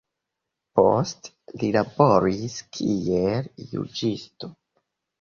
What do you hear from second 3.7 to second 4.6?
juĝisto.